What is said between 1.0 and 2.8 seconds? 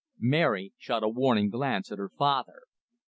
a warning glance at her father.